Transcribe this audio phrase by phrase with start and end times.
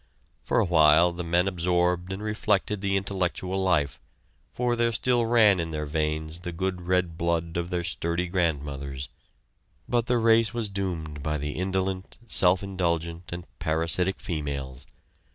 [0.41, 3.99] For a while the men absorbed and reflected the intellectual life,
[4.51, 9.09] for there still ran in their veins the good red blood of their sturdy grandmothers.
[9.87, 14.87] But the race was doomed by the indolent, self indulgent and parasitic females.